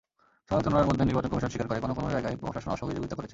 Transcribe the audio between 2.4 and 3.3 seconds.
প্রশাসন অসহযোগিতা করেছে।